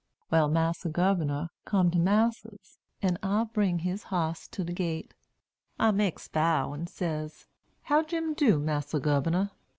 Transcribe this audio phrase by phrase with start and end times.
[0.31, 5.13] Wal, Massa Gubernor come to massa's, an' I bring he hoss to de gate.
[5.77, 7.45] I makes bow, and says,
[7.83, 9.51] 'How Jim do, Massa Gubernor?'